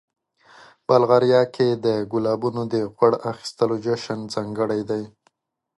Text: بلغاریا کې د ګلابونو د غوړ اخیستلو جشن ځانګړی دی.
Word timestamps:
بلغاریا 0.87 1.41
کې 1.55 1.67
د 1.85 1.87
ګلابونو 2.11 2.61
د 2.73 2.75
غوړ 2.93 3.13
اخیستلو 3.31 3.75
جشن 3.85 4.19
ځانګړی 4.33 4.81
دی. 4.89 5.03